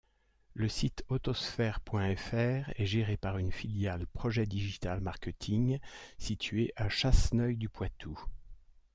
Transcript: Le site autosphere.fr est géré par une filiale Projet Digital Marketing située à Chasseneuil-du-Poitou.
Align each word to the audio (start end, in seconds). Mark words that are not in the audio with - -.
Le 0.55 0.67
site 0.67 1.03
autosphere.fr 1.09 2.01
est 2.01 2.85
géré 2.87 3.17
par 3.17 3.37
une 3.37 3.51
filiale 3.51 4.07
Projet 4.07 4.47
Digital 4.47 4.99
Marketing 4.99 5.79
située 6.17 6.73
à 6.75 6.89
Chasseneuil-du-Poitou. 6.89 8.19